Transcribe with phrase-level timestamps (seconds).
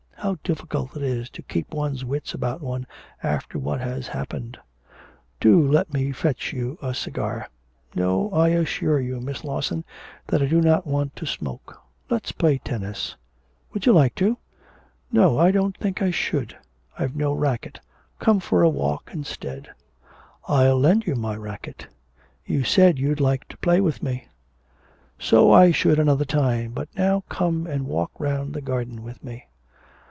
[0.21, 2.85] How difficult it is to keep one's wits about one
[3.23, 4.59] after what has happened.'
[5.39, 7.49] 'Do let me fetch you a cigar.'
[7.95, 9.83] 'No, I assure you, Miss Lawson,
[10.27, 11.81] that I do not want to smoke.
[12.07, 13.15] Let's play tennis.'
[13.73, 14.37] 'Would you like to?'
[15.11, 16.55] 'No, I don't think I should.
[16.99, 17.79] I've no racquet,
[18.19, 19.71] come for a walk instead.'
[20.47, 21.87] 'I'll lend you my racquet.
[22.45, 24.27] You said you'd like to play with me.'
[25.17, 29.47] 'So I should another time; but now come and walk round the garden with me.'